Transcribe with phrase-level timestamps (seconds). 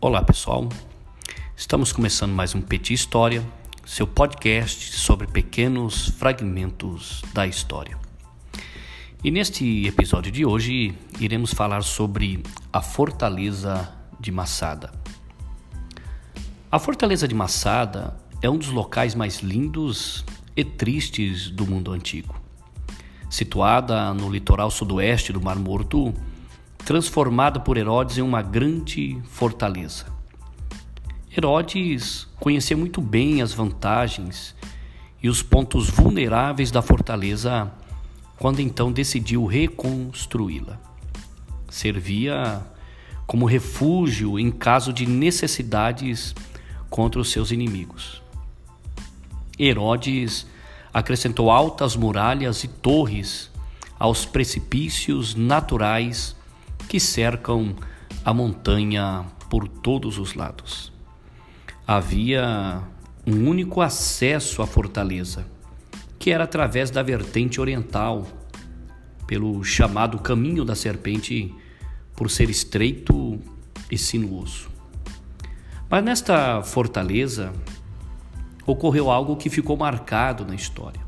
[0.00, 0.68] Olá pessoal,
[1.56, 3.44] estamos começando mais um Petit História,
[3.84, 7.98] seu podcast sobre pequenos fragmentos da história.
[9.24, 14.92] E neste episódio de hoje iremos falar sobre a Fortaleza de Massada.
[16.70, 20.24] A Fortaleza de Massada é um dos locais mais lindos
[20.56, 22.40] e tristes do mundo antigo.
[23.28, 26.14] Situada no litoral sudoeste do Mar Morto,
[26.88, 30.06] transformada por Herodes em uma grande fortaleza.
[31.30, 34.54] Herodes conhecia muito bem as vantagens
[35.22, 37.70] e os pontos vulneráveis da fortaleza
[38.38, 40.80] quando então decidiu reconstruí-la.
[41.68, 42.62] Servia
[43.26, 46.34] como refúgio em caso de necessidades
[46.88, 48.22] contra os seus inimigos.
[49.58, 50.46] Herodes
[50.90, 53.50] acrescentou altas muralhas e torres
[53.98, 56.37] aos precipícios naturais
[56.88, 57.76] que cercam
[58.24, 60.92] a montanha por todos os lados.
[61.86, 62.82] Havia
[63.26, 65.46] um único acesso à fortaleza,
[66.18, 68.26] que era através da vertente oriental,
[69.26, 71.54] pelo chamado Caminho da Serpente,
[72.16, 73.38] por ser estreito
[73.90, 74.70] e sinuoso.
[75.90, 77.52] Mas nesta fortaleza
[78.66, 81.00] ocorreu algo que ficou marcado na história.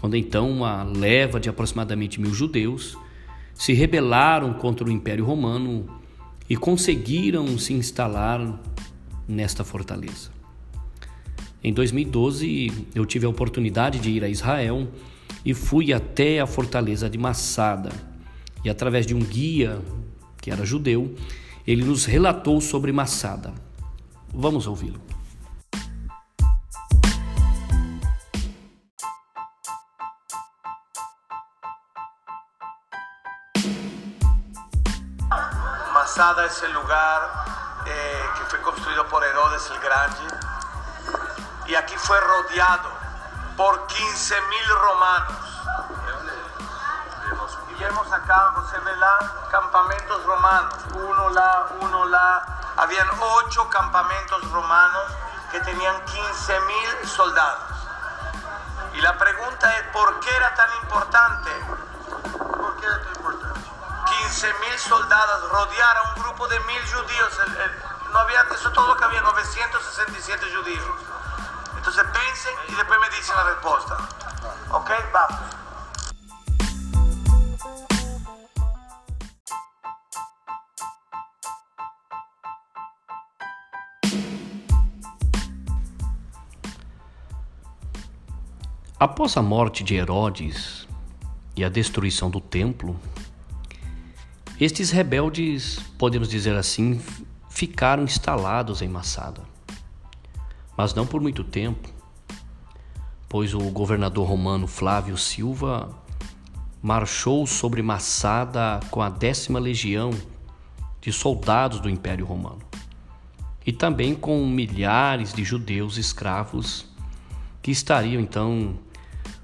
[0.00, 2.96] Quando então uma leva de aproximadamente mil judeus
[3.54, 5.86] se rebelaram contra o Império Romano
[6.48, 8.60] e conseguiram se instalar
[9.26, 10.30] nesta fortaleza.
[11.62, 14.86] Em 2012, eu tive a oportunidade de ir a Israel
[15.44, 17.90] e fui até a fortaleza de Massada.
[18.64, 19.80] E através de um guia
[20.42, 21.14] que era judeu,
[21.66, 23.54] ele nos relatou sobre Massada.
[24.32, 25.13] Vamos ouvi-lo.
[36.54, 37.30] Masada es el lugar
[37.86, 40.38] eh, que fue construido por Herodes el Grande
[41.66, 42.90] y aquí fue rodeado
[43.56, 45.62] por 15 mil romanos.
[47.70, 52.46] Y vemos acá, José Vela, campamentos romanos, uno la, uno la.
[52.76, 55.12] Habían ocho campamentos romanos
[55.50, 57.88] que tenían 15 mil soldados.
[58.92, 61.50] Y la pregunta es, ¿por qué era tan importante?
[64.34, 67.38] 15 mil soldados rodear a un grupo de mil judíos.
[67.46, 68.42] El- el- no había,
[68.74, 70.84] todo que había, 967 judíos.
[71.76, 73.96] Entonces piensen y después me dicen la respuesta.
[74.72, 74.90] ¿Ok?
[75.12, 75.40] Vamos.
[88.98, 90.88] Após a morte de Herodes
[91.56, 92.98] e a destruição do templo,
[94.60, 97.00] estes rebeldes, podemos dizer assim,
[97.48, 99.42] ficaram instalados em Massada.
[100.76, 101.88] Mas não por muito tempo,
[103.28, 105.90] pois o governador romano Flávio Silva
[106.80, 110.10] marchou sobre Massada com a décima legião
[111.00, 112.60] de soldados do Império Romano
[113.66, 116.86] e também com milhares de judeus escravos
[117.62, 118.78] que estariam então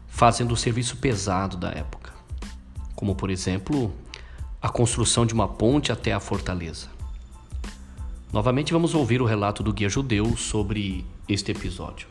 [0.09, 2.13] fazendo o serviço pesado da época,
[2.95, 3.93] como por exemplo
[4.63, 6.89] a construção de uma ponte até a fortaleza.
[8.33, 12.07] Novamente vamos ouvir o relato do guia judeu sobre este episódio.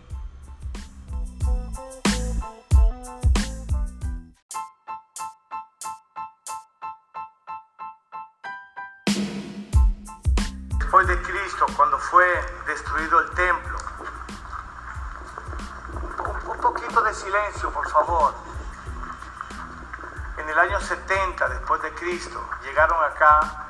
[20.79, 23.65] Año 70 después de Cristo llegaron acá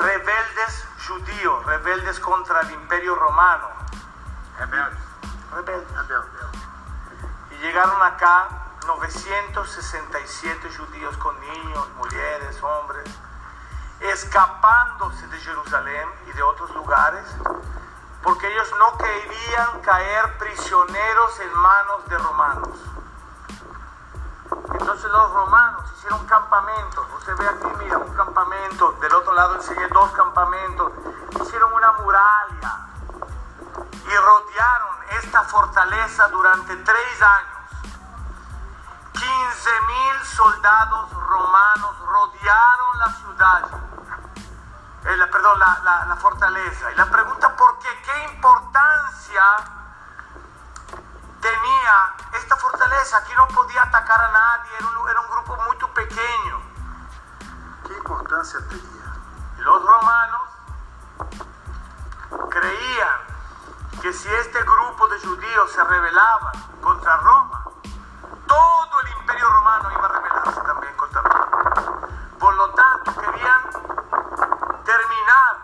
[0.00, 3.68] rebeldes judíos, rebeldes contra el imperio romano.
[4.58, 4.98] Rebeldes.
[7.50, 8.48] Y llegaron acá
[8.86, 13.08] 967 judíos con niños, mujeres, hombres
[14.00, 17.24] escapándose de Jerusalén y de otros lugares,
[18.22, 21.17] porque ellos no querían caer prisioneros
[26.86, 30.92] usted ve aquí, mira, un campamento, del otro lado enseñé dos campamentos,
[31.40, 32.78] hicieron una muralla
[33.82, 37.58] y rodearon esta fortaleza durante tres años.
[39.12, 43.62] 15 mil soldados romanos rodearon la ciudad,
[45.04, 46.92] eh, la- perdón, la, la- la fortaleza.
[46.92, 47.88] Y la pregunta, ¿por qué?
[48.04, 49.42] ¿Qué importancia
[51.40, 53.16] tenía esta fortaleza?
[53.18, 53.77] Aquí no podía
[74.88, 75.54] terminar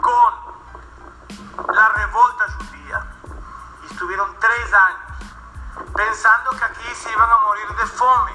[0.00, 3.04] con la revolta judía.
[3.90, 5.10] Estuvieron tres años
[5.92, 8.32] pensando que aquí se iban a morir de fome.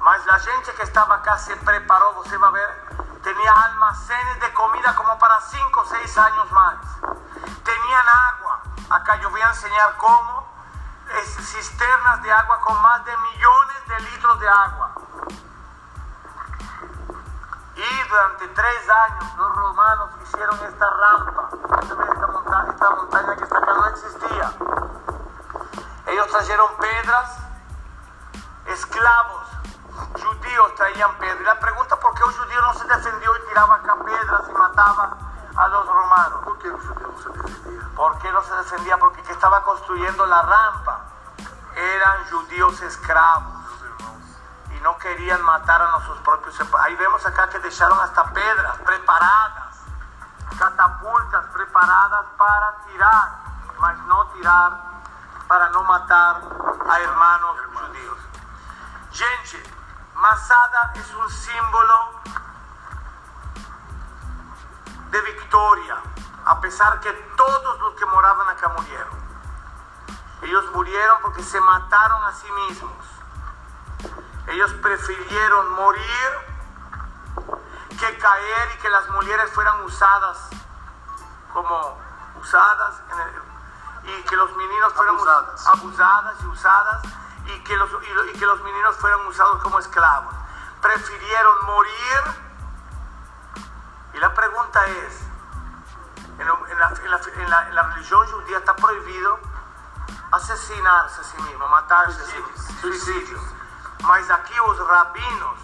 [0.00, 2.68] Mas la gente que estaba acá se preparó, você va a ver,
[3.22, 6.78] tenía almacenes de comida como para cinco o seis años más.
[7.62, 8.62] Tenían agua.
[8.90, 10.50] Acá yo voy a enseñar cómo.
[11.38, 14.81] Cisternas de agua con más de millones de litros de agua.
[18.12, 21.48] Durante tres años los romanos hicieron esta rampa.
[22.12, 24.52] Esta montaña, esta montaña que está acá no existía.
[26.06, 27.38] Ellos trajeron pedras,
[28.66, 29.48] esclavos
[30.12, 31.40] judíos traían pedras.
[31.40, 34.52] Y la pregunta por qué un judío no se defendió y tiraba acá pedras y
[34.52, 35.16] mataba
[35.56, 36.40] a los romanos.
[36.44, 37.94] ¿Por qué los judíos no se defendían?
[37.94, 38.98] ¿Por qué no se defendía?
[38.98, 41.00] Porque el que estaba construyendo la rampa
[41.74, 43.61] eran judíos esclavos
[44.82, 46.56] no querían matar a nuestros propios.
[46.80, 49.76] Ahí vemos acá que dejaron hasta pedras preparadas,
[50.58, 53.38] catapultas preparadas para tirar,
[53.78, 54.72] mas no tirar,
[55.48, 56.40] para no matar
[56.88, 58.18] a hermanos judíos.
[59.12, 59.62] Gente,
[60.14, 62.22] Masada es un símbolo
[65.10, 65.96] de victoria,
[66.44, 69.22] a pesar que todos los que moraban acá murieron.
[70.42, 73.21] Ellos murieron porque se mataron a sí mismos.
[74.52, 76.30] Ellos prefirieron morir
[77.98, 80.38] que caer y que las mujeres fueran usadas
[81.52, 81.98] como
[82.40, 85.66] usadas el- y que los meninos fueran us- Abusadas.
[85.68, 87.02] abusadas y usadas
[87.46, 87.90] y que, los,
[88.34, 90.34] y, que los meninos fueran usados como esclavos.
[90.80, 92.22] Prefirieron morir.
[94.14, 95.20] Y la pregunta es,
[96.38, 99.38] en, lo- en la, en la- en la- en la religión judía está prohibido
[100.32, 103.61] asesinarse a sí mismo, matarse a sí mismo, suicidio.
[104.02, 105.58] Mas aqui os rabinos,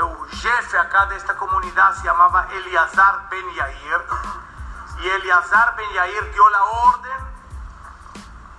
[0.00, 4.04] o chefe acá desta comunidade se chamava Eleazar Ben Yair,
[5.00, 7.34] e Eleazar Ben Yair deu a ordem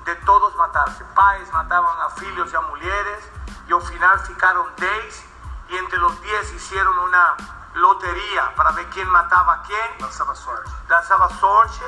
[0.05, 1.03] de todos matarse.
[1.15, 3.31] Pais mataban a filhos y a mujeres
[3.67, 5.25] y al final ficaron 10
[5.69, 7.35] y entre los 10 hicieron una
[7.73, 9.99] lotería para ver quién mataba a quién.
[9.99, 10.71] Lançava sorte.
[10.87, 11.85] Lanzaba sorte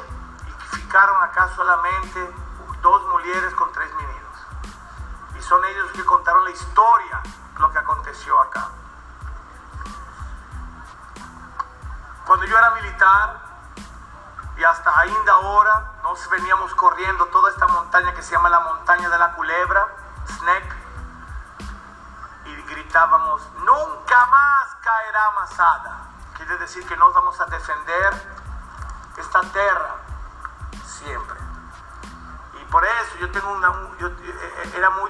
[0.47, 2.33] y ficaron acá solamente
[2.81, 4.26] dos mujeres con tres meninos.
[5.47, 7.21] Son ellos que contaron la historia,
[7.57, 8.67] lo que aconteció acá.
[12.25, 13.39] Cuando yo era militar,
[14.57, 19.07] y hasta ainda ahora nos veníamos corriendo toda esta montaña que se llama la montaña
[19.07, 19.88] de la culebra,
[20.27, 20.75] Snake,
[22.44, 25.97] y gritábamos, nunca más caerá Masada.
[26.35, 28.13] Quiere decir que nos vamos a defender
[29.15, 29.95] esta tierra
[30.85, 31.46] siempre.
[32.71, 35.09] Por eso yo tengo una, un- yo, eh, era muy,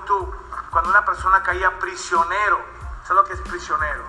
[0.70, 2.60] cuando una persona caía prisionero,
[3.04, 4.04] ¿sabes lo que es prisionero?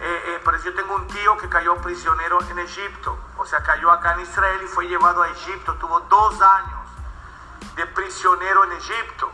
[0.00, 3.62] Eh, eh, por eso yo tengo un tío que cayó prisionero en Egipto, o sea,
[3.62, 6.80] cayó acá en Israel y fue llevado a Egipto, tuvo dos años
[7.76, 9.30] de prisionero en Egipto.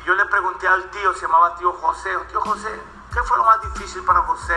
[0.00, 2.82] Y yo le pregunté al tío, se llamaba tío José, tío José,
[3.12, 4.56] ¿qué fue lo más difícil para José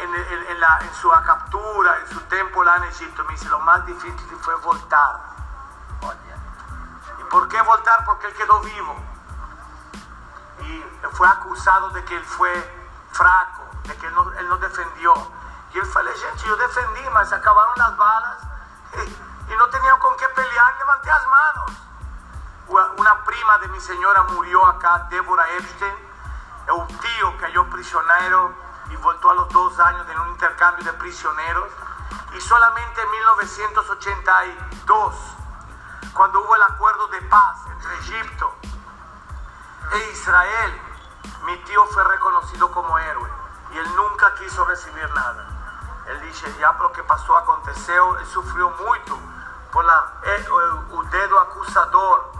[0.00, 3.24] en, en- en la- en su captura, en su tiempo en Egipto?
[3.24, 5.35] Me dice, lo más difícil fue voltar.
[7.26, 8.04] ¿Y por qué voltar?
[8.04, 8.94] Porque él quedó vivo
[10.60, 12.52] y fue acusado de que él fue
[13.10, 15.12] fraco, de que él no, él no defendió.
[15.72, 18.38] Y él falou, gente, yo defendí, mas se acabaron las balas
[19.48, 21.72] y, no tenía con qué pelear, levanté las manos.
[22.96, 25.94] Una, prima de mi señora murió acá, Débora Epstein,
[26.74, 28.54] un tío cayó prisionero
[28.90, 31.72] y volvió a los dos años en un intercambio de prisioneros.
[32.32, 35.36] Y solamente en 1982,
[36.14, 38.54] cuando hubo el acuerdo de paz entre Egipto
[39.92, 40.80] e Israel,
[41.44, 43.30] mi tío fue reconocido como héroe
[43.72, 45.46] y él nunca quiso recibir nada.
[46.06, 49.18] Él dice, ya lo que pasó aconteceu, él sufrió mucho
[49.72, 52.32] por la, eh, o, o dedo acusador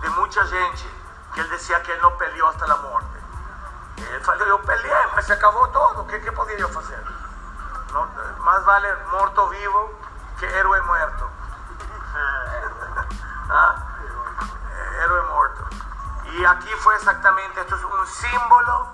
[0.00, 0.90] de mucha gente,
[1.34, 3.20] que él decía que él no peleó hasta la muerte.
[3.96, 7.04] Él falou, yo peleé, mas se acabó todo, ¿qué, qué podía yo hacer?
[8.40, 9.92] Más vale muerto vivo
[10.38, 11.30] que héroe muerto.
[16.44, 18.88] Y aquí fue exactamente, esto es un símbolo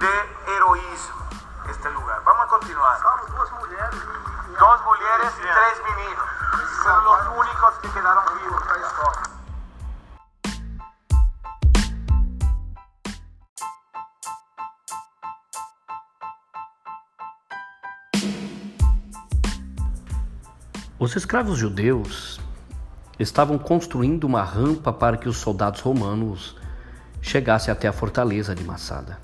[0.00, 1.28] de heroísmo,
[1.70, 2.20] este lugar.
[2.24, 2.98] Vamos a continuar.
[2.98, 6.26] Salvo duas mulheres e, e Dos mujeres y tres meninos.
[6.82, 8.62] Fueron los únicos que quedaron vivos.
[20.98, 22.40] Os escravos judeus
[23.20, 26.60] estavam construindo uma rampa para que os soldados romanos
[27.22, 29.18] chegassem até a fortaleza de Massada.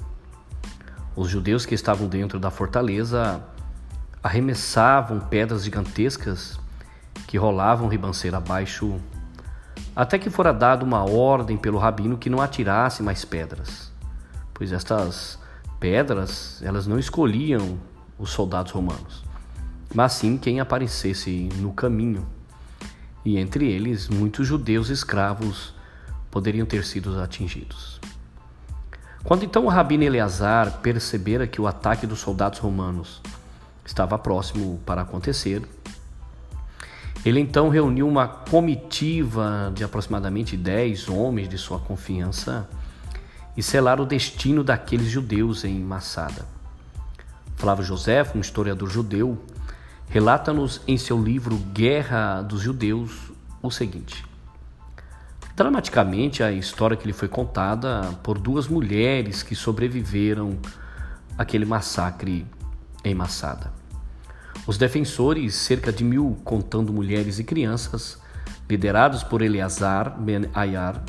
[1.16, 3.42] Os judeus que estavam dentro da fortaleza
[4.22, 6.58] arremessavam pedras gigantescas
[7.26, 9.00] que rolavam ribanceira abaixo,
[9.94, 13.92] até que fora dada uma ordem pelo rabino que não atirasse mais pedras,
[14.54, 15.38] pois estas
[15.80, 17.78] pedras elas não escolhiam
[18.16, 19.24] os soldados romanos,
[19.92, 22.24] mas sim quem aparecesse no caminho.
[23.24, 25.74] E entre eles, muitos judeus escravos
[26.30, 28.00] poderiam ter sido atingidos.
[29.24, 33.20] Quando então o rabino Eleazar percebera que o ataque dos soldados romanos
[33.84, 35.62] estava próximo para acontecer,
[37.24, 42.68] ele então reuniu uma comitiva de aproximadamente dez homens de sua confiança
[43.56, 46.46] e selaram o destino daqueles judeus em Massada.
[47.56, 49.36] Flávio José, um historiador judeu,
[50.08, 54.24] relata-nos em seu livro Guerra dos Judeus o seguinte:
[55.58, 60.56] Dramaticamente, a história que lhe foi contada por duas mulheres que sobreviveram
[61.36, 62.46] àquele massacre
[63.04, 63.72] em Massada.
[64.68, 68.22] Os defensores, cerca de mil, contando mulheres e crianças,
[68.70, 71.02] liderados por Eleazar Ben Ayar,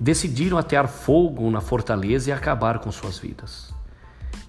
[0.00, 3.72] decidiram atear fogo na fortaleza e acabar com suas vidas.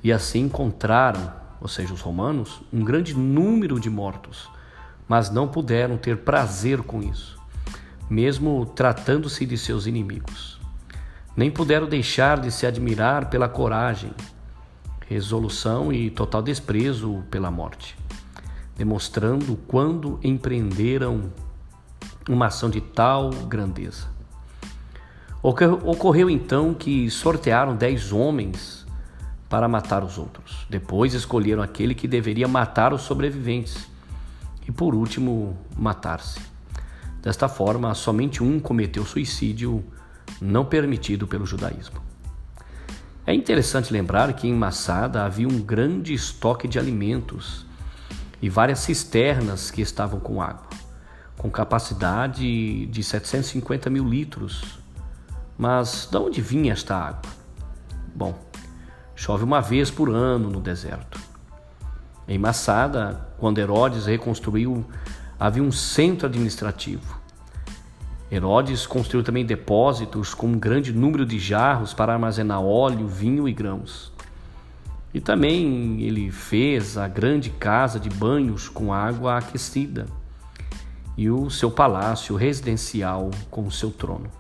[0.04, 4.50] E assim encontraram, ou seja, os romanos, um grande número de mortos,
[5.08, 7.43] mas não puderam ter prazer com isso
[8.14, 10.62] mesmo tratando-se de seus inimigos.
[11.36, 14.12] Nem puderam deixar de se admirar pela coragem,
[15.08, 17.98] resolução e total desprezo pela morte,
[18.78, 21.34] demonstrando quando empreenderam
[22.30, 24.08] uma ação de tal grandeza.
[25.42, 28.86] Ocorreu então que sortearam dez homens
[29.50, 30.68] para matar os outros.
[30.70, 33.88] Depois escolheram aquele que deveria matar os sobreviventes
[34.68, 36.53] e, por último, matar-se.
[37.24, 39.82] Desta forma, somente um cometeu suicídio
[40.42, 42.02] não permitido pelo judaísmo.
[43.26, 47.66] É interessante lembrar que em Massada havia um grande estoque de alimentos
[48.42, 50.68] e várias cisternas que estavam com água,
[51.38, 54.80] com capacidade de 750 mil litros.
[55.58, 57.32] Mas de onde vinha esta água?
[58.14, 58.38] Bom,
[59.16, 61.18] chove uma vez por ano no deserto.
[62.28, 64.86] Em Massada, quando Herodes reconstruiu
[65.44, 67.20] havia um centro administrativo.
[68.32, 73.52] Herodes construiu também depósitos com um grande número de jarros para armazenar óleo, vinho e
[73.52, 74.14] grãos.
[75.14, 80.06] E também ele fez a grande casa de banhos com água aquecida
[81.18, 84.32] e o seu palácio residencial com o seu trono.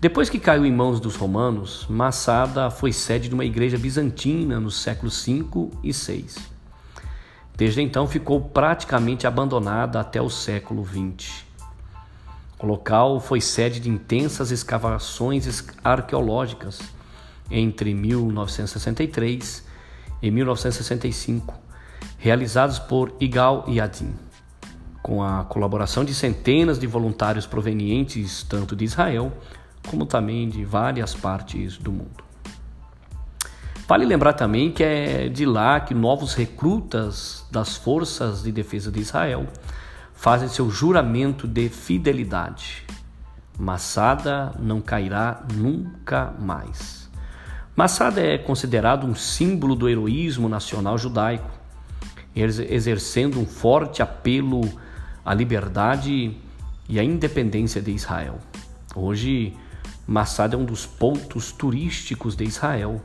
[0.00, 4.76] Depois que caiu em mãos dos romanos, Massada foi sede de uma igreja bizantina nos
[4.76, 6.53] séculos V e VI.
[7.56, 11.44] Desde então ficou praticamente abandonada até o século XX.
[12.58, 16.80] O local foi sede de intensas escavações arqueológicas
[17.50, 19.64] entre 1963
[20.20, 21.54] e 1965,
[22.18, 24.14] realizadas por Igal Yadin,
[25.02, 29.32] com a colaboração de centenas de voluntários provenientes tanto de Israel
[29.86, 32.23] como também de várias partes do mundo.
[33.86, 38.98] Vale lembrar também que é de lá que novos recrutas das forças de defesa de
[38.98, 39.46] Israel
[40.14, 42.82] fazem seu juramento de fidelidade.
[43.58, 47.10] Massada não cairá nunca mais.
[47.76, 51.50] Massada é considerado um símbolo do heroísmo nacional judaico,
[52.34, 54.62] exercendo um forte apelo
[55.22, 56.34] à liberdade
[56.88, 58.38] e à independência de Israel.
[58.96, 59.54] Hoje,
[60.06, 63.02] Massada é um dos pontos turísticos de Israel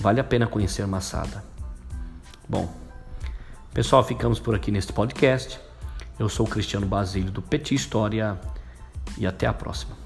[0.00, 1.44] Vale a pena conhecer Massada.
[2.48, 2.72] Bom,
[3.72, 5.60] pessoal, ficamos por aqui neste podcast.
[6.18, 8.38] Eu sou o Cristiano Basílio do Petit História
[9.16, 9.96] e até a próxima.